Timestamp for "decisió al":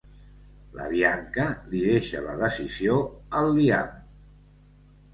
2.41-3.55